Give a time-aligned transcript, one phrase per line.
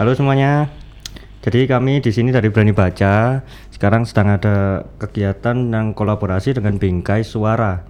[0.00, 0.72] Halo semuanya.
[1.44, 3.44] Jadi kami di sini dari Berani Baca.
[3.68, 7.84] Sekarang sedang ada kegiatan yang kolaborasi dengan Bingkai Suara.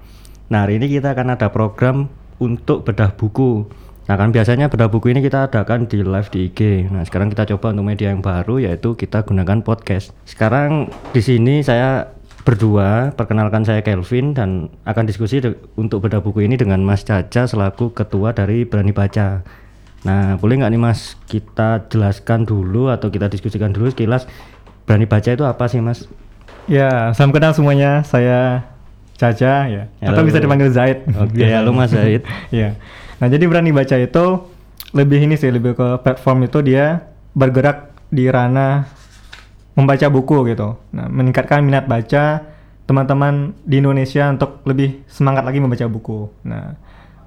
[0.50, 2.10] Nah, hari ini kita akan ada program
[2.42, 3.62] untuk bedah buku.
[4.10, 6.90] Nah, kan biasanya bedah buku ini kita adakan di live di IG.
[6.90, 10.10] Nah, sekarang kita coba untuk media yang baru yaitu kita gunakan podcast.
[10.26, 12.10] Sekarang di sini saya
[12.42, 15.38] berdua, perkenalkan saya Kelvin dan akan diskusi
[15.78, 19.46] untuk bedah buku ini dengan Mas Caca selaku ketua dari Berani Baca.
[20.00, 24.24] Nah, boleh nggak nih Mas kita jelaskan dulu atau kita diskusikan dulu sekilas
[24.88, 26.08] Berani Baca itu apa sih Mas?
[26.64, 28.00] Ya, salam kenal semuanya.
[28.02, 28.70] Saya
[29.20, 29.92] Caca ya.
[30.00, 30.28] Atau Halo.
[30.32, 31.04] bisa dipanggil Zaid.
[31.12, 31.56] Oke, Biasa.
[31.60, 32.24] halo Mas Zaid.
[32.54, 32.80] ya.
[33.20, 34.24] Nah, jadi berani baca itu
[34.96, 37.04] lebih ini sih, lebih ke platform itu dia
[37.36, 38.88] bergerak di ranah
[39.76, 40.80] membaca buku gitu.
[40.96, 42.48] Nah, meningkatkan minat baca
[42.88, 46.32] teman-teman di Indonesia untuk lebih semangat lagi membaca buku.
[46.48, 46.74] Nah,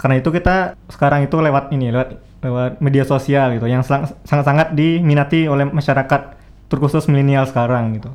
[0.00, 2.08] karena itu kita sekarang itu lewat ini, lewat
[2.44, 6.36] lewat media sosial gitu yang sang- sangat-sangat diminati oleh masyarakat
[6.68, 8.12] terkhusus milenial sekarang gitu.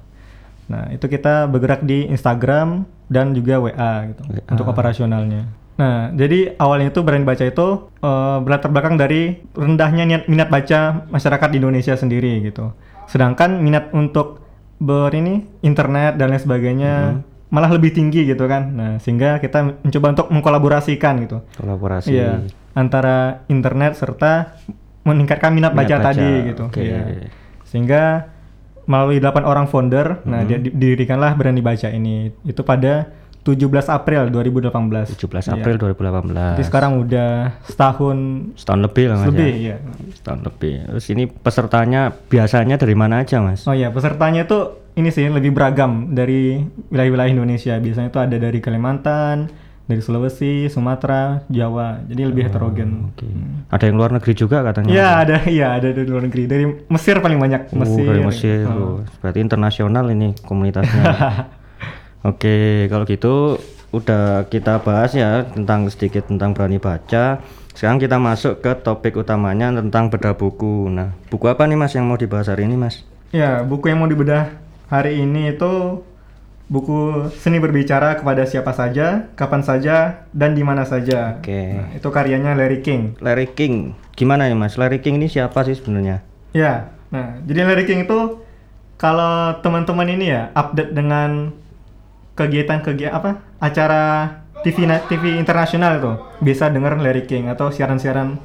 [0.69, 4.45] Nah, itu kita bergerak di Instagram dan juga WA gitu WA.
[4.53, 5.49] untuk operasionalnya.
[5.81, 7.67] Nah, jadi awalnya itu berani baca itu
[8.05, 12.69] eh, berlatar belakang dari rendahnya niat minat baca masyarakat di Indonesia sendiri gitu.
[13.09, 14.45] Sedangkan minat untuk
[14.77, 16.93] ber ini internet dan lain sebagainya
[17.49, 18.63] malah lebih tinggi gitu kan.
[18.71, 21.41] Nah, sehingga kita mencoba untuk mengkolaborasikan gitu.
[21.55, 22.09] Kolaborasi.
[22.09, 24.53] Iya, antara internet serta
[25.01, 26.63] meningkatkan minat, Minat baca, baca, tadi gitu.
[26.65, 26.77] oke.
[26.79, 27.29] Iya.
[27.65, 28.03] Sehingga
[28.85, 32.29] melalui 8 orang founder, nah dia di- didirikanlah Berani Baca ini.
[32.41, 33.05] Itu pada
[33.39, 35.09] 17 April 2018.
[35.09, 35.53] 17 Iya.
[35.55, 36.53] April 2018.
[36.53, 37.29] Jadi sekarang udah
[37.63, 38.17] setahun
[38.53, 39.69] setahun lebih lah Mas lebih ya.
[39.69, 39.75] ya.
[40.11, 40.73] Setahun lebih.
[40.85, 43.65] Terus ini pesertanya biasanya dari mana aja Mas?
[43.65, 46.59] Oh iya, pesertanya tuh ini sih lebih beragam dari
[46.91, 47.79] wilayah-wilayah Indonesia.
[47.79, 49.47] Biasanya itu ada dari Kalimantan,
[49.87, 52.03] dari Sulawesi, Sumatera, Jawa.
[52.03, 53.09] Jadi lebih heterogen.
[53.09, 53.25] Oke.
[53.71, 54.91] Ada yang luar negeri juga katanya.
[54.91, 56.43] Iya ada, iya ada dari luar negeri.
[56.45, 57.61] Dari Mesir paling banyak.
[57.73, 58.05] Oh, Mesir.
[58.05, 58.63] dari Mesir.
[58.67, 58.75] Oh.
[58.75, 58.95] oh.
[59.23, 61.03] Berarti internasional ini komunitasnya.
[62.29, 63.57] Oke, kalau gitu
[63.89, 67.39] udah kita bahas ya tentang sedikit tentang berani baca.
[67.73, 70.91] Sekarang kita masuk ke topik utamanya tentang bedah buku.
[70.91, 73.07] Nah, buku apa nih Mas yang mau dibahas hari ini, Mas?
[73.31, 76.03] Ya, buku yang mau dibedah hari ini itu
[76.69, 81.41] buku seni berbicara kepada siapa saja, kapan saja, dan di mana saja.
[81.41, 81.81] Oke.
[81.81, 83.17] Nah, itu karyanya Larry King.
[83.21, 83.97] Larry King.
[84.13, 84.77] Gimana nih Mas?
[84.77, 86.21] Larry King ini siapa sih sebenarnya?
[86.53, 88.41] Ya, nah jadi Larry King itu
[88.97, 91.53] kalau teman-teman ini ya update dengan
[92.37, 94.03] kegiatan-kegiatan apa acara
[94.65, 96.11] TV TV internasional itu
[96.43, 98.37] bisa denger Larry King atau siaran-siaran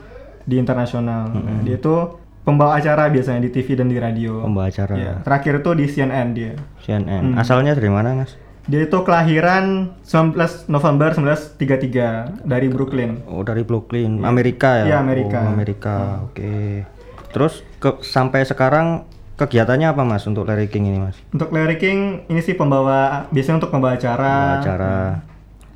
[0.44, 1.32] di internasional.
[1.32, 4.44] Nah, dia itu pembawa acara biasanya di TV dan di radio.
[4.44, 4.94] Pembawa acara.
[4.94, 6.52] Ya, terakhir itu di CNN dia.
[6.84, 7.34] CNN.
[7.34, 7.40] Hmm.
[7.40, 8.36] Asalnya dari mana, Mas?
[8.64, 13.20] Dia itu kelahiran 19 November 1933 dari Brooklyn.
[13.28, 14.84] Oh, dari Brooklyn, Amerika ya?
[14.94, 15.38] Iya, Amerika.
[15.44, 15.96] Oh, Amerika.
[16.24, 16.84] Oke.
[17.28, 19.04] Terus ke, sampai sekarang
[19.36, 21.16] kegiatannya apa, Mas, untuk Larry King ini, Mas?
[21.34, 24.32] Untuk Larry King ini sih pembawa biasanya untuk pembawa acara.
[24.32, 24.96] Pembawa acara.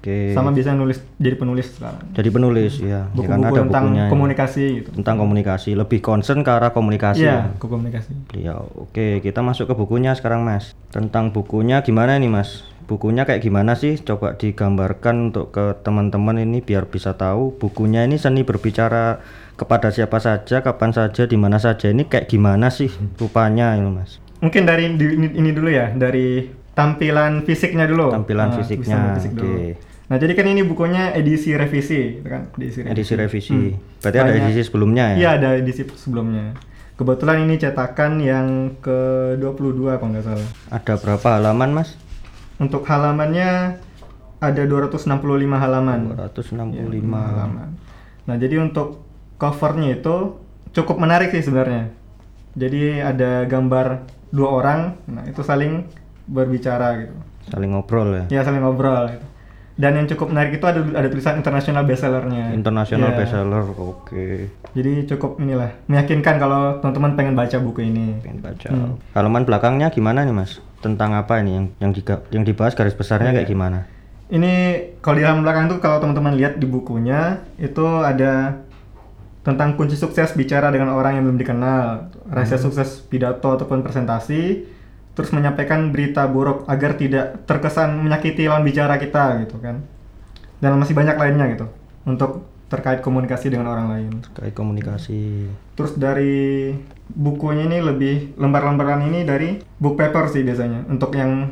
[0.08, 0.32] Oke.
[0.32, 2.00] Sama bisa nulis jadi penulis sekarang.
[2.16, 3.12] Jadi penulis ya.
[3.12, 4.00] ya kan Buku-buku ada tentang bukunya.
[4.00, 4.08] ya.
[4.08, 4.88] komunikasi gitu.
[4.96, 7.20] Tentang komunikasi, lebih concern ke arah komunikasi.
[7.20, 7.60] Iya, ya.
[7.60, 8.10] ke komunikasi.
[8.32, 8.72] Beliau.
[8.80, 10.72] Oke, kita masuk ke bukunya sekarang, Mas.
[10.88, 12.64] Tentang bukunya gimana nih, Mas?
[12.88, 14.00] Bukunya kayak gimana sih?
[14.00, 19.20] Coba digambarkan untuk ke teman-teman ini biar bisa tahu bukunya ini seni berbicara
[19.60, 21.92] kepada siapa saja, kapan saja, di mana saja.
[21.92, 22.88] Ini kayak gimana sih
[23.20, 24.16] rupanya ini, Mas?
[24.40, 28.14] Mungkin dari ini, ini dulu ya, dari tampilan fisiknya dulu.
[28.14, 29.87] Tampilan Nah, fisiknya, fisik oke.
[30.08, 32.48] Nah, jadi kan ini bukunya edisi revisi, gitu kan?
[32.56, 32.92] Edisi revisi.
[32.96, 33.52] Edisi revisi.
[33.52, 33.76] Hmm.
[34.00, 35.16] Berarti ada Banyak- edisi sebelumnya ya?
[35.20, 36.56] Iya, ada edisi sebelumnya.
[36.96, 38.46] Kebetulan ini cetakan yang
[38.80, 40.48] ke-22 kalau nggak salah.
[40.72, 41.94] Ada berapa halaman, Mas?
[42.58, 43.78] Untuk halamannya
[44.40, 46.16] ada 265 halaman.
[46.16, 46.72] 265.
[46.74, 47.68] Ya, halaman.
[48.24, 49.04] Nah, jadi untuk
[49.36, 50.40] covernya itu
[50.72, 51.92] cukup menarik sih sebenarnya.
[52.58, 55.86] Jadi ada gambar dua orang, nah itu saling
[56.26, 57.14] berbicara gitu.
[57.52, 58.24] Saling ngobrol ya.
[58.28, 59.14] Ya saling ngobrol.
[59.14, 59.26] Gitu.
[59.78, 62.50] Dan yang cukup menarik itu ada ada tulisan internasional bestsellernya.
[62.50, 63.16] International Ya.
[63.16, 63.64] bestseller.
[63.72, 64.50] Oke.
[64.74, 68.18] Jadi cukup inilah meyakinkan kalau teman-teman pengen baca buku ini.
[68.18, 68.68] pengen baca.
[68.68, 68.98] Hmm.
[69.12, 70.58] Halaman belakangnya gimana nih mas?
[70.78, 73.54] Tentang apa ini yang yang, diga- yang dibahas garis besarnya kayak Iya.
[73.54, 73.78] gimana?
[74.28, 74.52] Ini
[74.98, 77.20] kalau di halaman belakang tuh kalau teman-teman lihat di bukunya
[77.56, 78.60] itu ada
[79.40, 81.84] tentang kunci sukses bicara dengan orang yang belum dikenal,
[82.28, 84.66] rahasia sukses pidato ataupun presentasi,
[85.18, 89.82] terus menyampaikan berita buruk agar tidak terkesan menyakiti lawan bicara kita gitu kan.
[90.62, 91.66] Dan masih banyak lainnya gitu
[92.06, 94.12] untuk terkait komunikasi dengan orang lain.
[94.30, 95.50] Terkait komunikasi.
[95.74, 96.70] Terus dari
[97.10, 101.50] bukunya ini lebih lembar-lembaran ini dari book paper sih biasanya untuk yang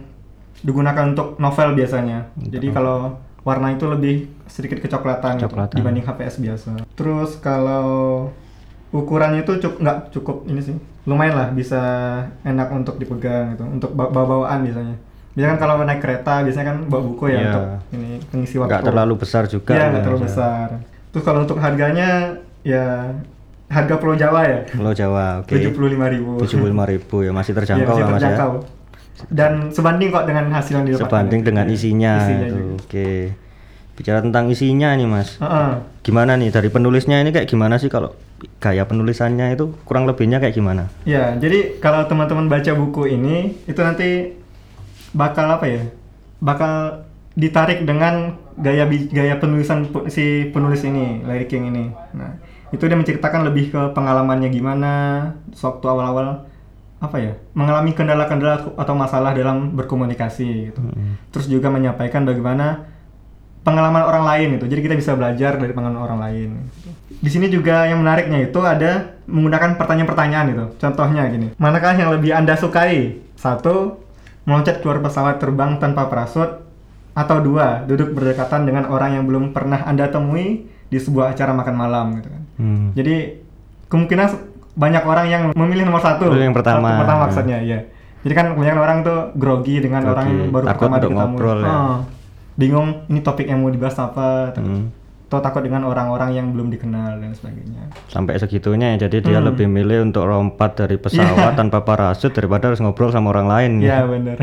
[0.62, 2.30] digunakan untuk novel biasanya.
[2.38, 5.74] Jadi kalau warna itu lebih sedikit kecoklatan, gitu Kecoklatan.
[5.74, 6.70] dibanding HPS biasa.
[6.94, 8.30] Terus kalau
[8.96, 10.76] ukurannya itu cukup nggak cukup ini sih.
[11.04, 11.80] Lumayan lah bisa
[12.42, 14.96] enak untuk dipegang gitu untuk bawa bawaan biasanya.
[15.32, 17.44] Biasanya kan kalau naik kereta biasanya kan bawa buku ya Iya.
[17.46, 18.70] untuk ini pengisi waktu.
[18.72, 20.28] nggak terlalu besar juga Iya ya, nggak terlalu Mas, ya.
[20.32, 20.66] besar.
[21.12, 22.08] Terus kalau untuk harganya
[22.60, 22.84] ya
[23.66, 24.58] harga Pulau Jawa ya?
[24.68, 25.52] Pulau Jawa oke.
[25.52, 26.38] Tujuh puluh lima ribu.
[26.38, 28.22] Tujuh puluh lima ribu ya masih terjangkau masih lah mas ya.
[28.28, 28.52] terjangkau.
[29.32, 32.72] dan sebanding kok dengan hasil yang didapatkan sebanding dengan Iya, isinya, isinya juga.
[32.76, 33.10] oke.
[33.96, 35.40] Bicara tentang isinya nih mas.
[35.40, 35.72] Heeh.
[36.04, 38.12] gimana nih dari penulisnya ini kayak gimana sih kalau
[38.58, 43.80] gaya penulisannya itu kurang lebihnya kayak gimana Ya, jadi kalau teman-teman baca buku ini, itu
[43.82, 44.34] nanti
[45.12, 45.82] bakal apa ya?
[46.40, 47.04] Bakal
[47.36, 51.84] ditarik dengan gaya gaya penulisan si penulis ini, Larry King ini.
[52.16, 52.40] Nah,
[52.72, 54.92] itu dia menceritakan lebih ke pengalamannya gimana
[55.52, 56.48] sewaktu awal-awal
[56.96, 57.32] apa ya?
[57.52, 60.80] Mengalami kendala-kendala atau masalah dalam berkomunikasi gitu.
[61.30, 62.88] Terus juga menyampaikan bagaimana
[63.66, 64.70] pengalaman orang lain itu.
[64.70, 66.50] Jadi kita bisa belajar dari pengalaman orang lain.
[67.18, 70.64] Di sini juga yang menariknya itu ada menggunakan pertanyaan-pertanyaan itu.
[70.78, 73.18] Contohnya gini, manakah yang lebih anda sukai?
[73.34, 73.98] Satu,
[74.46, 76.62] meloncat keluar pesawat terbang tanpa parasut.
[77.16, 81.74] Atau dua, duduk berdekatan dengan orang yang belum pernah anda temui di sebuah acara makan
[81.74, 82.42] malam gitu kan.
[82.60, 82.86] Hmm.
[82.92, 83.40] Jadi
[83.88, 84.26] kemungkinan
[84.76, 86.28] banyak orang yang memilih nomor satu.
[86.36, 86.92] Yang pertama.
[86.92, 87.78] Yang pertama maksudnya, ya.
[88.20, 90.12] Jadi kan kebanyakan orang tuh grogi dengan Grogi.
[90.12, 91.16] orang yang baru Takut pertama ketemu.
[91.16, 91.66] ngobrol ya.
[91.72, 91.96] Heeh.
[92.56, 94.50] Bingung ini topik yang mau dibahas apa.
[94.50, 94.88] atau- Hmm.
[95.26, 97.90] Atau takut dengan orang-orang yang belum dikenal dan sebagainya.
[98.06, 99.50] sampai segitunya ya jadi dia Hmm.
[99.50, 101.18] lebih milih untuk lompat dari pesawat
[101.58, 104.38] tanpa parasut daripada harus ngobrol sama orang lain Iya benar.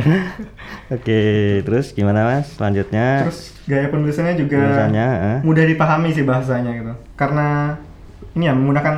[0.94, 1.22] oke
[1.62, 5.38] terus gimana mas selanjutnya Terus gaya penulisannya juga Penulisannya, eh.
[5.42, 6.94] mudah dipahami sih bahasanya gitu.
[7.14, 7.80] Karena
[8.34, 8.96] ini ya menggunakan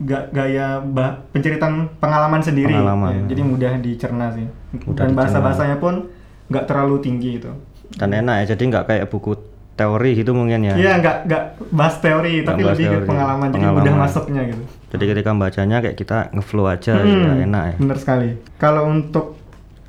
[0.00, 2.72] ga- gaya bah- penceritaan pengalaman sendiri.
[2.72, 3.12] Pengalaman.
[3.12, 4.48] ya, jadi mudah dicerna sih.
[4.80, 5.18] Mudah Dan dicerna.
[5.18, 6.08] bahasa-bahasanya pun
[6.48, 7.52] nggak terlalu tinggi itu.
[7.94, 9.32] Dan enak ya jadi nggak kayak buku
[9.72, 13.06] teori gitu mungkin ya Iya nggak nggak bahas teori Nggak tapi bahas lebih teori.
[13.06, 14.00] pengalaman, jadi mudah Pengalaman.
[14.02, 14.62] masuknya gitu.
[14.90, 18.28] jadi ketika bacanya kayak kita ngeflow aja Hmm, ya enak ya Bener sekali.
[18.56, 19.40] Kalau untuk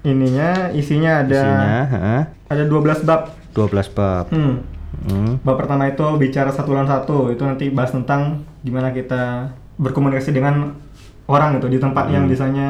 [0.01, 3.21] ininya isinya ada isinya heeh, ada 12 bab.
[3.51, 4.55] 12 bab Hmm.
[5.03, 5.35] Hmm.
[5.39, 10.79] Bab pertama itu bicara satu lawan satu, itu nanti bahas tentang gimana kita berkomunikasi dengan
[11.25, 12.31] orang itu di tempat yang Hmm.
[12.31, 12.67] biasanya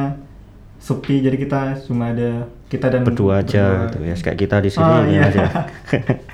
[0.84, 3.84] sepi, jadi kita cuma ada kita dan berdua aja berdua.
[3.86, 5.24] gitu ya kayak kita di sini Oh, ya, iya.
[5.30, 5.48] Ya.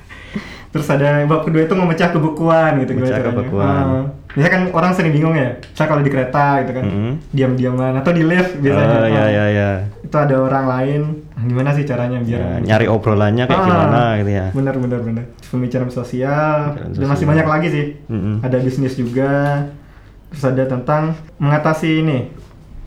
[0.70, 3.26] Terus ada bab kedua itu memecah kebukuan gitu Memecah caranya.
[3.28, 3.82] kebukuan.
[3.84, 4.04] Ah.
[4.30, 7.12] biasanya kan orang sering bingung ya, saya kalau di kereta gitu kan, Mhm.
[7.28, 8.96] diam-diaman atau di lift biasanya.
[8.96, 9.26] oh ya Ah.
[9.28, 9.70] ya ya
[10.00, 11.00] Itu ada orang lain,
[11.40, 15.24] gimana sih caranya biar Ya, nyari obrolannya kayak Ah, gimana gitu ya Bener bener bener.
[15.44, 17.30] Pembicaraan sosial Pembicaraan dan masih sosial.
[17.32, 17.86] banyak lagi sih.
[18.06, 18.34] Mm-mm.
[18.40, 19.32] Ada bisnis juga.
[20.28, 21.02] Terus ada tentang
[21.36, 22.18] mengatasi ini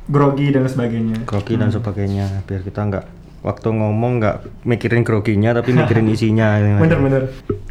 [0.07, 1.23] grogi dan sebagainya.
[1.23, 3.05] grogi dan sebagainya biar kita nggak
[3.43, 6.79] waktu ngomong nggak mikirin groginya tapi mikirin isinya gitu.
[6.87, 7.21] Bener bener.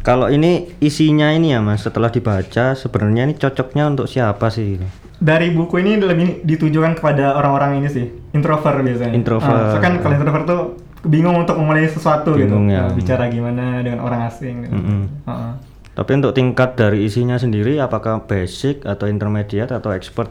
[0.05, 4.77] kalau ini isinya ini ya mas setelah dibaca sebenarnya ini cocoknya untuk siapa sih
[5.23, 9.15] Dari buku ini lebih ditujukan kepada orang-orang ini sih introvert biasanya.
[9.15, 9.55] Introvert.
[9.55, 10.61] Ah, so kan kalau introvert tuh
[11.07, 12.75] bingung untuk memulai sesuatu Bingung gitu.
[12.75, 12.91] ya.
[12.91, 14.67] Nah, bicara gimana dengan orang asing.
[14.67, 14.75] Gitu.
[14.75, 15.01] Mm-mm.
[15.23, 15.53] Ah, ah.
[15.95, 20.27] tapi untuk tingkat dari isinya sendiri apakah basic atau intermediate atau expert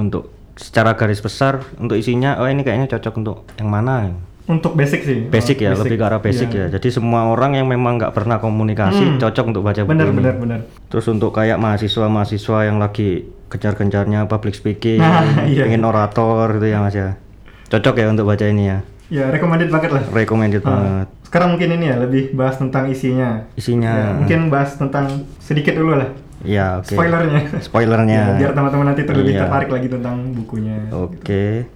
[0.00, 4.10] untuk secara garis besar untuk isinya oh ini kayaknya cocok untuk yang mana
[4.44, 5.18] Untuk basic sih.
[5.24, 6.66] basic ya lebih ke arah basic Iya.
[6.66, 9.18] ya jadi semua orang yang memang nggak pernah komunikasi Hmm.
[9.18, 10.16] cocok untuk baca buku Bener ini.
[10.16, 10.60] bener bener.
[10.88, 15.62] Terus untuk kayak mahasiswa-mahasiswa yang lagi kejar-kejarnya public speaking, Nah, iya.
[15.62, 17.20] pengen orator gitu ya Mas ya.
[17.68, 18.78] Cocok ya untuk baca ini ya.
[19.08, 20.02] Ya recommended banget lah.
[20.08, 20.68] Recommended Ah.
[20.70, 21.06] banget.
[21.22, 23.44] Sekarang mungkin ini ya lebih bahas tentang isinya.
[23.52, 23.92] Isinya.
[23.92, 26.08] Ya, mungkin bahas tentang sedikit dulu lah
[26.46, 26.94] Ya, oke.
[26.94, 27.40] spoilernya.
[27.58, 28.20] Spoilernya.
[28.20, 29.40] Ya, biar teman-teman nanti terlebih Iya.
[29.46, 30.78] tertarik lagi tentang bukunya.
[30.90, 31.66] Oke.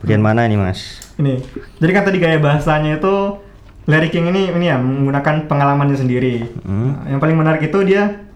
[0.00, 1.00] Bagian mana ini, Mas?
[1.16, 1.40] Ini.
[1.80, 3.14] Jadi kan tadi gaya bahasanya itu
[3.86, 6.42] Larry King ini ini ya menggunakan pengalamannya sendiri.
[6.64, 6.96] Hmm.
[6.96, 8.26] Nah, yang paling menarik itu dia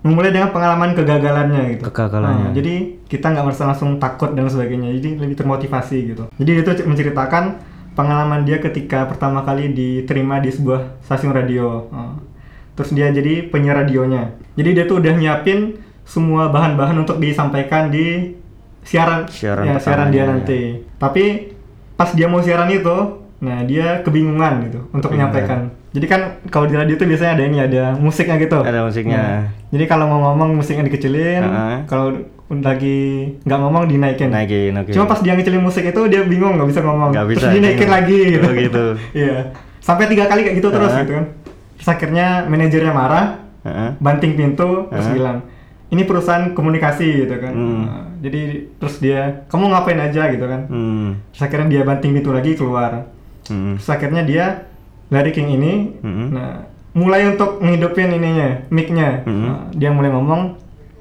[0.00, 1.82] memulai dengan pengalaman kegagalannya gitu.
[1.90, 2.46] Kegagalannya.
[2.46, 4.96] Nah, jadi kita nggak merasa langsung takut dan sebagainya.
[4.96, 6.24] Jadi lebih termotivasi gitu.
[6.32, 7.44] Jadi itu menceritakan
[7.92, 11.90] pengalaman dia ketika pertama kali diterima di sebuah stasiun radio.
[11.90, 12.16] Nah,
[12.80, 14.32] Terus dia jadi penyiar radionya.
[14.56, 15.76] Jadi dia tuh udah nyiapin
[16.08, 18.32] semua bahan-bahan untuk disampaikan di
[18.80, 20.80] siaran Siaran ya, siaran dia nanti.
[20.96, 21.52] Tapi
[21.92, 22.96] pas dia mau siaran itu,
[23.38, 25.12] nah dia kebingungan gitu untuk Kebingungan.
[25.12, 25.60] menyampaikan.
[25.90, 28.56] Jadi kan kalau di radio itu biasanya ada ini ada musiknya gitu.
[28.56, 29.20] Ada musiknya.
[29.20, 31.76] Nah, jadi kalau mau ngomong musiknya dikecilin, Heeh.
[31.84, 32.16] kalau
[32.48, 32.98] lagi
[33.44, 34.30] nggak ngomong dinaikin.
[34.32, 34.90] Naikin, oke.
[34.90, 37.10] Cuma pas dia ngecilin musik itu dia bingung nggak bisa ngomong.
[37.12, 37.92] Nggak bisa, Terus dinaikin bingung.
[37.92, 38.46] lagi gitu.
[38.48, 38.84] Oh, gitu.
[39.20, 39.36] Iya.
[39.80, 41.02] Sampai tiga kali kayak gitu terus Heeh.
[41.04, 41.24] gitu kan.
[41.80, 43.96] Terus akhirnya manajernya marah, Heeh.
[43.96, 45.16] banting pintu terus Heeh.
[45.16, 45.38] bilang
[45.90, 47.52] ini perusahaan komunikasi gitu kan.
[47.56, 47.82] Hmm.
[47.88, 50.68] Nah, jadi terus dia kamu ngapain aja gitu kan.
[50.68, 51.08] Hmm.
[51.32, 53.10] Terus akhirnya dia banting pintu lagi keluar.
[53.48, 53.80] Hmm.
[53.80, 54.44] Terus akhirnya dia
[55.10, 55.72] Larry King ini,
[56.04, 56.28] Hmm.
[56.30, 59.24] nah mulai untuk ngidupin ininya, mic-nya.
[59.26, 59.42] Hmm.
[59.42, 60.60] Nah, dia mulai ngomong,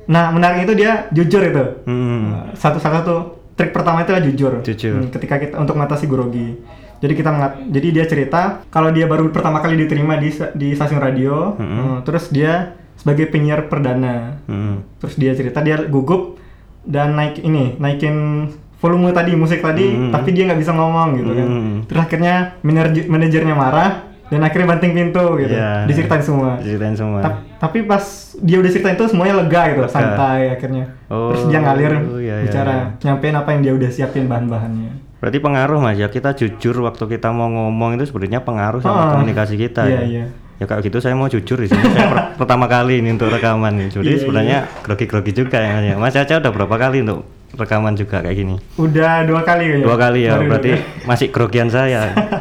[0.09, 1.85] Nah, menarik itu dia jujur itu.
[1.85, 2.33] Hmm.
[2.33, 4.53] Uh, Satu salah satu trik pertama itu adalah jujur.
[4.65, 4.93] Jujur.
[4.97, 6.57] Hmm, ketika kita untuk mengatasi grogi.
[6.99, 10.99] Jadi kita mengat, jadi dia cerita kalau dia baru pertama kali diterima di di stasiun
[10.99, 14.43] radio, uh, terus dia sebagai penyiar perdana.
[14.45, 14.83] Hmm.
[14.99, 16.35] Terus dia cerita dia gugup
[16.83, 20.11] dan naik ini, naikin volume tadi musik tadi, Hmm.
[20.11, 21.47] tapi dia nggak bisa ngomong gitu kan.
[21.47, 21.75] Hmm.
[21.87, 23.91] Terus akhirnya manajer manajernya marah
[24.27, 25.55] dan akhirnya banting pintu gitu.
[25.55, 25.87] Iya.
[25.87, 26.59] Diceritain semua.
[26.59, 27.19] Ceritain semua.
[27.19, 28.03] Ta- tapi pas
[28.39, 29.91] dia udah ceritain itu semuanya lega gitu, Lega.
[29.91, 30.85] santai akhirnya.
[31.07, 32.85] Oh, Terus dia ngalir iya, iya, bicara, iya.
[33.03, 34.91] nyampein apa yang dia udah siapin bahan-bahannya.
[35.19, 39.07] Berarti pengaruh mas ya kita jujur waktu kita mau ngomong itu sebenarnya pengaruh sama Ah,
[39.13, 40.01] komunikasi kita iya, ya.
[40.05, 40.25] iya.
[40.55, 41.83] Ya kalau gitu saya mau jujur di sini.
[41.89, 43.87] saya per- pertama kali ini untuk rekaman nih.
[43.89, 45.71] Jadi Iya, sebenarnya grogi-grogi juga ya.
[45.73, 45.95] Mas ya.
[45.97, 47.19] Mas Caca udah berapa kali untuk
[47.53, 48.55] rekaman juga kayak gini?
[48.75, 49.85] Udah dua kali kayaknya.
[49.85, 50.31] Dua kali ya.
[50.31, 51.07] Baru dua Berarti kali.
[51.07, 51.99] masih grogian saya.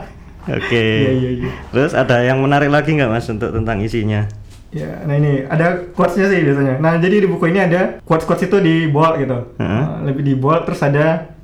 [0.49, 0.81] Oke.
[0.81, 1.51] Iya, iya, iya.
[1.71, 4.27] Terus ada yang menarik lagi nggak mas untuk tentang isinya?
[4.69, 6.77] Ya, nah ini ada quotes-nya sih biasanya.
[6.77, 9.39] Nah, jadi di buku ini ada quotes-quotes itu di bold gitu.
[9.57, 9.83] Heeh.
[9.83, 11.38] Uh, lebih di bold terus ada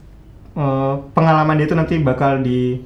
[0.55, 2.81] uh, pengalaman dia itu nanti bakal di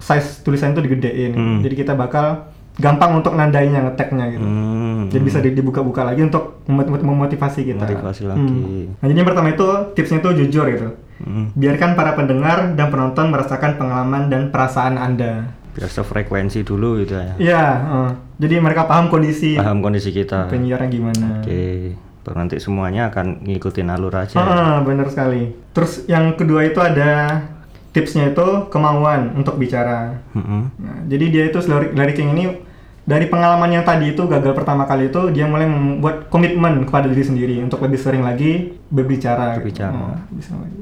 [0.00, 1.32] size tulisan itu digedein.
[1.32, 1.58] Hmm.
[1.60, 2.48] Jadi kita bakal
[2.80, 4.46] gampang untuk nandainya, ngeteknya gitu.
[4.46, 5.12] Hmm.
[5.12, 7.84] Jadi bisa di- dibuka-buka lagi untuk memot- memotivasi kita.
[7.84, 8.40] Motivasi lagi.
[8.40, 8.96] Hmm.
[8.96, 10.88] Nah, jadi yang pertama itu tipsnya itu jujur gitu.
[11.20, 11.52] Hmm.
[11.52, 15.52] Biarkan para pendengar dan penonton merasakan pengalaman dan perasaan Anda.
[15.76, 17.32] Biar sefrekuensi dulu gitu ya.
[17.36, 20.48] Iya, uh, jadi mereka paham kondisi Paham kondisi kita.
[20.48, 21.28] penyiarnya gimana.
[21.44, 21.94] Oke.
[21.94, 24.36] Baru nanti semuanya akan ngikutin alur aja.
[24.36, 25.50] Ah, bener sekali.
[25.70, 27.42] Terus yang kedua itu ada
[27.90, 30.20] tipsnya itu kemauan untuk bicara.
[30.30, 30.62] Mm-mm.
[30.76, 32.44] Nah, jadi dia itu Larry Larry King ini
[33.02, 37.24] dari pengalaman yang tadi itu gagal pertama kali itu dia mulai membuat komitmen kepada diri
[37.24, 39.56] sendiri untuk lebih sering lagi berbicara.
[39.56, 39.66] gitu.
[39.66, 39.96] Berbicara.
[39.96, 40.80] Oh, bisa lagi.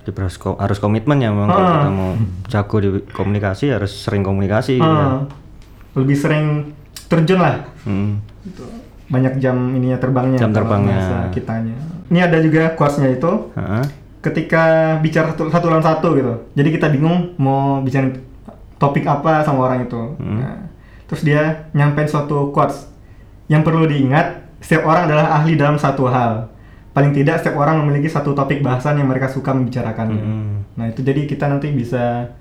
[0.00, 1.74] Jadi harus, ko- harus komitmen ya memang kalau Ah.
[1.74, 2.10] kita mau
[2.46, 4.76] jago di komunikasi harus sering komunikasi.
[4.76, 5.02] gitu ya.
[5.02, 5.18] Ah,
[5.96, 6.70] lebih sering
[7.06, 7.66] terjun lah.
[7.82, 8.22] Hmm.
[9.06, 10.38] Banyak jam ininya terbangnya.
[10.38, 11.30] Jam terbangnya.
[11.30, 11.76] kitanya.
[12.06, 13.84] Ini ada juga quotes-nya itu Heeh.
[14.22, 16.34] ketika bicara satu, satu lawan satu gitu.
[16.54, 18.10] Jadi kita bingung mau bicara
[18.78, 20.02] topik apa sama orang itu.
[20.20, 20.38] Hmm.
[20.42, 20.56] Nah,
[21.10, 22.86] terus dia nyampein suatu quotes
[23.46, 26.50] yang perlu diingat, setiap orang adalah ahli dalam satu hal.
[26.96, 30.22] Paling tidak setiap orang memiliki satu topik bahasan yang mereka suka membicarakannya.
[30.22, 30.54] Hmm.
[30.80, 32.32] Nah itu jadi kita nanti bisa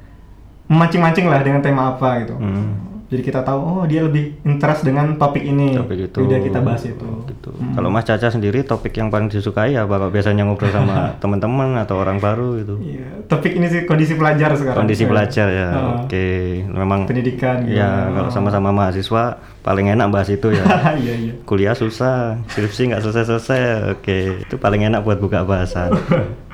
[0.72, 2.36] memancing-mancing lah dengan tema apa gitu.
[2.40, 2.95] Hmm.
[3.06, 5.78] Jadi kita tahu oh dia lebih interest dengan topik ini.
[5.78, 6.20] Topik itu.
[6.26, 7.06] Udah kita bahas itu.
[7.30, 7.54] Gitu.
[7.54, 7.78] Hmm.
[7.78, 10.02] Kalau Mas Caca sendiri topik yang paling disukai apa?
[10.02, 12.82] Kalau biasanya ngobrol sama teman-teman atau orang baru gitu.
[12.82, 14.82] Iya, topik ini sih kondisi pelajar sekarang.
[14.82, 15.68] Kondisi pelajar ya.
[15.70, 15.84] Ah.
[16.02, 16.26] Oke.
[16.66, 17.78] Memang pendidikan gitu.
[17.78, 20.66] ya kalau sama-sama mahasiswa paling enak bahas itu ya.
[21.06, 21.34] iya iya.
[21.46, 23.94] Kuliah susah, skripsi nggak selesai-selesai.
[24.02, 25.94] Oke, itu paling enak buat buka bahasan.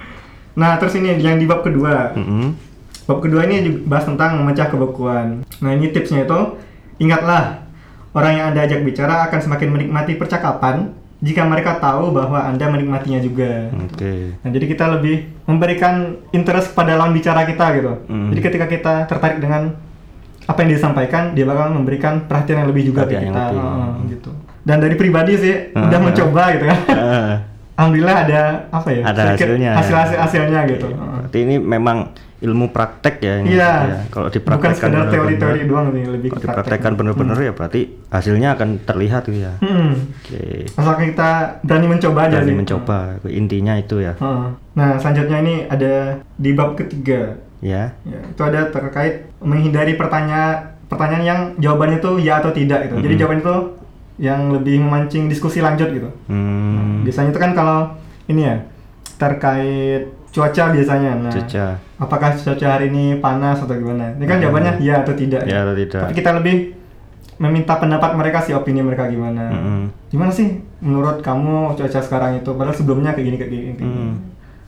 [0.51, 2.11] Nah terus ini yang di bab kedua.
[2.11, 2.70] Mm-mm.
[3.11, 5.43] Bab kedua ini juga bahas tentang memecah kebekuan.
[5.59, 6.39] Nah ini tipsnya itu
[6.97, 7.67] ingatlah
[8.11, 13.19] orang yang anda ajak bicara akan semakin menikmati percakapan jika mereka tahu bahwa anda menikmatinya
[13.19, 13.67] juga.
[13.75, 14.31] Oke.
[14.37, 15.93] Nah jadi kita lebih memberikan
[16.31, 17.99] interest pada lawan bicara kita gitu.
[18.07, 18.31] Hmm.
[18.31, 19.75] Jadi ketika kita tertarik dengan
[20.41, 23.43] apa yang disampaikan, dia bakal memberikan perhatian yang lebih juga ke Perhatian yang kita.
[23.45, 23.61] lebih.
[23.61, 24.31] Heeh, gitu.
[24.61, 25.85] Dan dari pribadi sih Ah.
[25.85, 26.79] udah mencoba gitu kan.
[26.89, 27.33] Ah,
[27.77, 29.03] Alhamdulillah ada apa ya?
[29.03, 29.71] Ada hasilnya.
[29.73, 29.99] Hasil ya.
[29.99, 30.87] hasil hasilnya gitu.
[30.89, 31.17] Heeh.
[31.21, 31.97] Berarti ini memang
[32.41, 33.53] ilmu praktek ya ini.
[33.53, 33.71] Iya.
[33.85, 33.99] ya.
[34.09, 36.99] Kalau Bukan dipraktekkan sekedar benar-benar- teori-teori doang nih, lebih Kalau dipraktekkan praktek.
[36.99, 39.53] benar-benar ya berarti hasilnya akan terlihat gitu ya.
[39.59, 39.93] Hmm.
[40.19, 40.65] Oke.
[40.73, 41.29] Asalkan kita
[41.61, 42.97] berani mencoba aja Berani mencoba.
[43.27, 44.13] Intinya itu ya.
[44.15, 44.45] Heeh.
[44.73, 45.93] Nah, selanjutnya ini ada
[46.33, 47.37] di bab ketiga.
[47.61, 47.93] Ya.
[48.01, 52.97] Ya, itu ada terkait menghindari pertanyaan pertanyaan yang jawabannya tuh ya atau tidak gitu.
[52.99, 53.21] Jadi Mhm.
[53.21, 53.55] jawaban itu
[54.17, 56.09] yang lebih memancing diskusi lanjut gitu.
[56.25, 57.05] Hmm.
[57.05, 57.93] Biasanya itu kan kalau
[58.25, 58.55] ini ya
[59.15, 61.11] terkait cuaca biasanya.
[61.17, 61.65] Nah, Cuaca.
[61.97, 64.11] apakah cuaca hari ini panas atau gimana?
[64.13, 64.43] Ini kan Hmm.
[64.43, 65.43] jawabannya ya atau tidak.
[65.43, 66.01] Ya atau tidak.
[66.01, 66.55] Tapi kita lebih
[67.37, 69.49] meminta pendapat mereka sih, opini mereka gimana.
[69.49, 69.81] Mm-mm.
[70.07, 70.47] Gimana sih
[70.77, 72.49] menurut kamu cuaca sekarang itu?
[72.49, 73.63] Padahal sebelumnya kayak gini kayak gini.
[73.67, 73.91] kayak gini.
[74.05, 74.15] Hmm.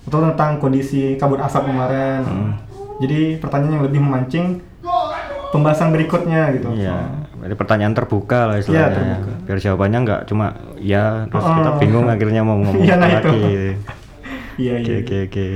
[0.04, 2.22] Atau tentang kondisi kabut asap kemarin.
[2.22, 2.52] Hmm.
[3.00, 4.46] Jadi pertanyaan yang lebih memancing
[5.50, 6.70] pembahasan berikutnya gitu.
[6.74, 6.98] Iya.
[7.40, 8.84] Jadi pertanyaan terbuka lah Iya, istilahnya.
[8.84, 8.96] ya.
[8.96, 9.32] terbuka.
[9.44, 10.46] Biar jawabannya nggak cuma
[10.78, 11.78] ya terus kita Oh.
[11.78, 13.32] bingung akhirnya mau ngomong Iya, apa nah itu.
[14.54, 14.62] lagi.
[14.62, 15.02] Iya, Oke iya.
[15.02, 15.48] oke oke.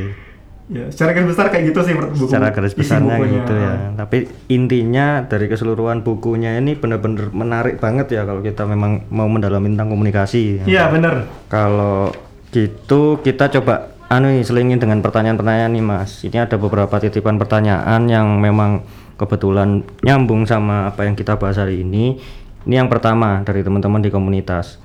[0.67, 2.27] Ya, secara garis besar kayak gitu sih per- buku.
[2.27, 3.73] Secara garis besarnya gitu ya.
[3.95, 9.71] Tapi intinya dari keseluruhan bukunya ini benar-benar menarik banget ya kalau kita memang mau mendalami
[9.71, 10.67] tentang komunikasi.
[10.67, 11.23] Iya, bener.
[11.47, 12.11] Kalau
[12.51, 16.27] gitu kita coba anu nih selingin dengan pertanyaan-pertanyaan nih Mas.
[16.27, 18.83] Ini ada beberapa titipan pertanyaan yang memang
[19.15, 22.19] kebetulan nyambung sama apa yang kita bahas hari ini.
[22.67, 24.83] Ini yang pertama dari teman-teman di komunitas.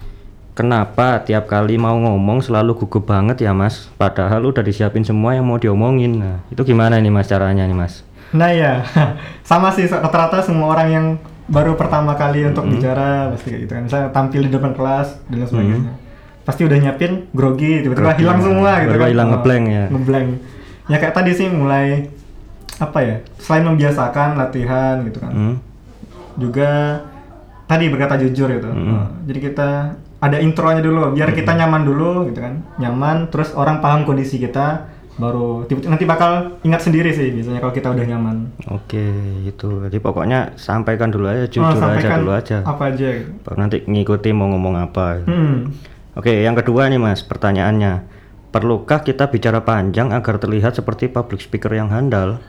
[0.52, 3.88] Kenapa tiap kali mau ngomong selalu gugup banget ya Mas?
[3.94, 6.20] Padahal udah disiapin semua yang mau diomongin.
[6.20, 8.04] Nah, itu gimana nih Mas caranya nih Mas?
[8.30, 8.84] Nah ya,
[9.48, 11.06] sama sih rata-rata semua orang yang
[11.46, 12.76] baru pertama kali untuk Mm-hmm.
[12.78, 13.82] bicara pasti kayak gitu kan.
[13.82, 15.92] Misalnya tampil di depan kelas dan sebagainya.
[16.42, 19.84] pasti udah nyiapin grogi tiba-tiba hilang semua gitu kan hilang, Oh, ngeblank ya.
[19.88, 20.28] ngeblank
[20.84, 22.10] ya kayak tadi sih mulai
[22.76, 25.56] apa ya selain membiasakan latihan gitu kan Hmm.
[26.34, 26.98] juga
[27.64, 28.90] tadi berkata jujur gitu Mm.
[28.90, 29.70] Oh, jadi kita
[30.22, 34.86] ada intronya dulu biar kita nyaman dulu gitu kan nyaman terus orang paham kondisi kita
[35.12, 39.02] baru tiba nanti bakal ingat sendiri sih biasanya kalau kita udah nyaman Oke,
[39.44, 39.68] itu.
[39.82, 42.58] Jadi pokoknya sampaikan dulu aja, Oh, jujur aja sampaikan dulu aja.
[42.62, 43.30] apa aja gitu.
[43.42, 45.20] Baru nanti ngikuti mau ngomong apa.
[45.22, 45.68] Hmm.
[46.14, 48.08] Oke, yang kedua nih Mas, pertanyaannya.
[48.48, 52.40] Perlukah kita bicara panjang agar terlihat seperti public speaker yang handal?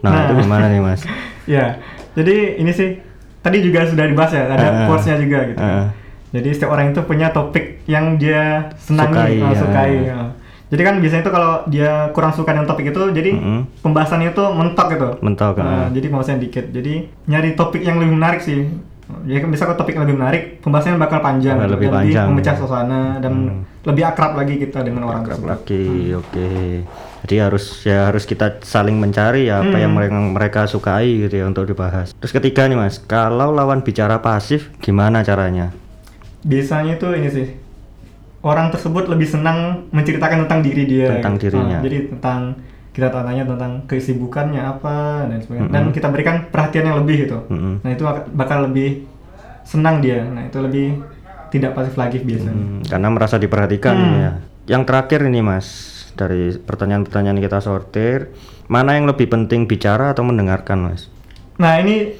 [0.00, 0.20] Nah, Nah.
[0.26, 1.04] itu gimana nih Mas?
[1.44, 1.76] Ya,
[2.14, 2.96] jadi ini sih
[3.38, 5.60] tadi juga sudah dibahas ya, ada Ah, quotes-nya juga gitu.
[5.60, 5.92] ah.
[6.34, 9.56] Jadi setiap orang itu punya topik yang dia senangi, Sukai, uh, ya.
[9.56, 9.92] sukai.
[10.02, 10.20] ya.
[10.64, 13.60] Jadi kan biasanya itu kalau dia kurang suka dengan topik itu, jadi Mm-mm.
[13.80, 15.08] pembahasannya itu mentok gitu.
[15.20, 15.88] Mentok, Nah, ah.
[15.88, 16.66] jadi pembahasannya dikit.
[16.68, 18.66] Jadi nyari topik yang lebih menarik sih.
[19.22, 22.26] Jadi kan bisa kalau topik yang lebih menarik, pembahasannya bakal panjang, Bakal lebih panjang.
[22.26, 23.60] memecah suasana dan Hmm.
[23.84, 25.50] lebih akrab lagi kita dengan orang Akrab tersebut.
[25.52, 25.86] lagi,
[26.16, 26.48] oke.
[27.22, 29.80] Jadi harus ya harus kita saling mencari ya apa Hmm.
[29.80, 32.10] yang mereka mereka sukai gitu ya untuk dibahas.
[32.14, 35.70] Terus ketiga nih Mas, kalau lawan bicara pasif gimana caranya?
[36.44, 37.48] Biasanya itu ini sih
[38.40, 41.56] orang tersebut lebih senang menceritakan tentang diri dia Tentang gitu.
[41.56, 41.78] dirinya.
[41.80, 42.40] Jadi tentang
[42.92, 45.96] kita tanya tentang kesibukannya apa dan sebagainya dan Mm-mm.
[45.98, 47.82] kita berikan perhatian yang lebih gitu Mm-mm.
[47.82, 49.02] nah itu ak- bakal lebih
[49.64, 51.02] senang dia nah itu lebih
[51.50, 54.14] tidak pasif lagi biasanya Hmm, karena merasa diperhatikan Hmm.
[54.16, 54.32] ya.
[54.70, 55.66] Yang terakhir ini Mas,
[56.12, 58.30] dari pertanyaan-pertanyaan kita sortir,
[58.64, 61.10] mana yang lebih penting bicara atau mendengarkan Mas?
[61.54, 62.14] nah ini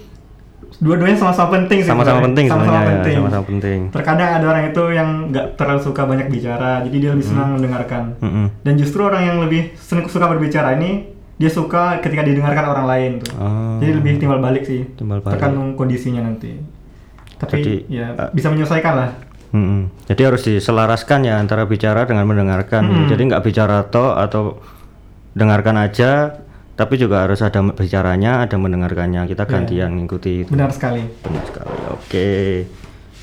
[0.76, 3.78] dua-duanya sama-sama penting sih Sama-sama penting sama-sama ya, penting sama-sama penting.
[3.88, 7.14] terkadang ada orang itu yang nggak terlalu suka banyak bicara jadi dia Hmm.
[7.14, 8.46] lebih senang mendengarkan Mm-mm.
[8.60, 13.10] dan justru orang yang lebih senang suka berbicara ini dia suka ketika didengarkan orang lain
[13.18, 13.78] tuh Oh.
[13.78, 15.34] jadi lebih timbal balik sih Timbal balik.
[15.34, 16.58] tergantung kondisinya nanti
[17.36, 19.10] tapi Jadi, ya eh, bisa menyesuaikan lah
[19.50, 19.86] Mm-mm.
[20.04, 22.82] Jadi harus diselaraskan ya antara bicara dengan mendengarkan.
[22.84, 23.06] Mm-mm.
[23.06, 24.58] Jadi nggak bicara toh atau
[25.30, 26.42] dengarkan aja,
[26.74, 29.24] tapi juga harus ada bicaranya, ada mendengarkannya.
[29.24, 29.52] Kita Iya.
[29.52, 30.50] gantian ngikuti itu.
[30.50, 31.70] benar sekali Benar sekali.
[31.88, 32.30] Oke.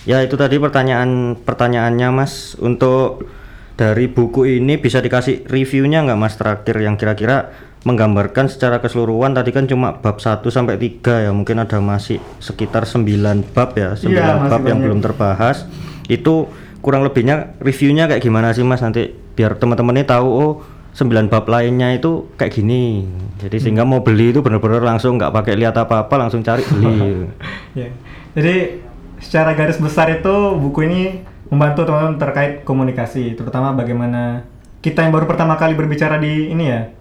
[0.01, 2.55] Ya itu tadi pertanyaan pertanyaannya Mas.
[2.55, 3.27] Untuk
[3.73, 9.49] dari buku ini bisa dikasih reviewnya nggak Mas terakhir yang kira-kira menggambarkan secara keseluruhan tadi
[9.49, 13.03] kan cuma bab 1 sampai 3 ya mungkin ada masih sekitar 9
[13.47, 14.85] bab ya 9 Iya, masih bab yang banyak.
[14.85, 15.65] belum terbahas
[16.05, 16.45] itu
[16.77, 20.53] kurang lebihnya reviewnya kayak gimana sih Mas nanti biar teman-teman ini tahu oh
[20.91, 23.07] 9 bab lainnya itu kayak gini.
[23.39, 27.25] Jadi sehingga mau beli itu benar-benar langsung nggak pakai lihat apa-apa langsung cari beli.
[27.79, 27.87] Ya.
[28.35, 28.83] Jadi
[29.23, 34.43] secara garis besar itu buku ini membantu teman-teman terkait komunikasi terutama bagaimana
[34.81, 36.91] kita yang baru pertama kali berbicara di ini ya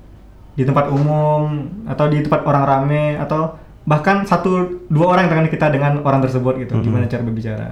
[0.54, 5.66] di tempat umum atau di tempat orang rame atau bahkan satu dua orang dengan kita
[5.74, 6.82] dengan orang tersebut gitu Mhm.
[6.82, 7.68] gimana cara berbicara.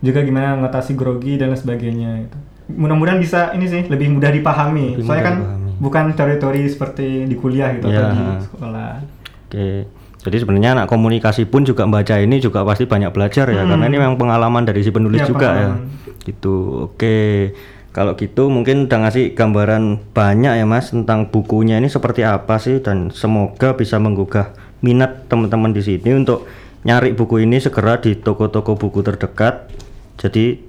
[0.00, 2.38] Juga gimana mengatasi grogi dan lain sebagainya gitu.
[2.72, 5.70] Mudah-mudahan bisa ini sih lebih mudah dipahami Lebih soalnya mudah kan dipahami.
[5.78, 7.98] bukan teori-teori seperti di kuliah gitu Iya.
[7.98, 8.92] atau di sekolah
[9.44, 9.68] Oke.
[10.20, 13.70] Jadi sebenarnya anak komunikasi pun juga membaca ini juga pasti banyak belajar ya Hmm.
[13.70, 15.80] karena ini memang pengalaman dari si penulis Iya, juga pengalaman.
[15.80, 16.12] ya.
[16.22, 16.54] Gitu.
[16.86, 17.18] Oke.
[17.90, 22.78] Kalau gitu mungkin udah ngasih gambaran banyak ya Mas tentang bukunya ini seperti apa sih
[22.78, 26.46] dan semoga bisa menggugah minat teman-teman di sini untuk
[26.82, 29.66] nyari buku ini segera di toko-toko buku terdekat.
[30.14, 30.62] Jadi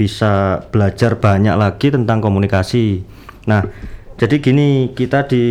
[0.00, 3.04] bisa belajar banyak lagi tentang komunikasi.
[3.44, 3.68] Nah,
[4.16, 5.44] jadi gini, kita di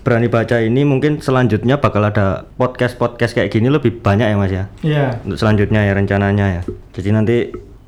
[0.00, 4.64] Berani Baca ini mungkin selanjutnya bakal ada podcast-podcast kayak gini lebih banyak ya Mas ya.
[4.86, 6.62] iya Untuk selanjutnya ya rencananya ya.
[6.94, 7.36] Jadi nanti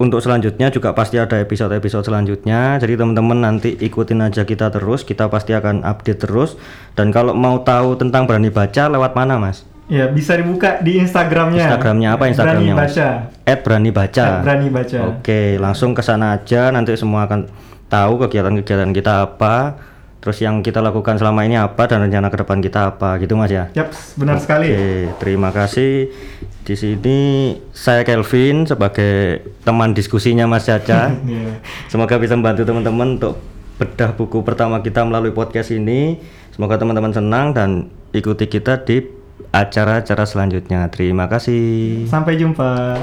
[0.03, 2.83] untuk selanjutnya juga pasti ada episode-episode selanjutnya.
[2.83, 6.59] Jadi teman-teman nanti ikutin aja kita terus, kita pasti akan update terus.
[6.98, 9.62] Dan kalau mau tahu tentang Berani Baca lewat mana Mas?
[9.88, 11.64] Ya bisa dibuka di Instagramnya.
[11.64, 13.09] Instagramnya apa Instagramnya Berani baca.
[13.48, 14.24] At Berani Baca.
[14.24, 14.98] At Berani baca.
[15.16, 17.48] Oke, langsung ke sana aja nanti semua akan
[17.88, 19.81] tahu kegiatan-kegiatan kita apa,
[20.20, 23.48] terus yang kita lakukan selama ini apa dan rencana ke depan kita apa gitu Mas
[23.48, 23.72] ya.
[23.72, 23.88] Yap,
[24.20, 24.68] benar sekali.
[24.77, 24.92] Oke,
[25.24, 26.12] terima kasih.
[26.68, 27.18] Di sini
[27.72, 31.16] saya Kelvin sebagai teman diskusinya Mas Caca.
[31.24, 31.64] Iya.
[31.88, 33.40] Semoga bisa membantu teman-teman untuk
[33.81, 36.20] bedah buku pertama kita melalui podcast ini.
[36.53, 39.17] Semoga teman-teman senang dan ikuti kita di
[39.53, 40.88] acara-acara selanjutnya.
[40.90, 42.05] Terima kasih.
[42.11, 42.98] Sampai jumpa.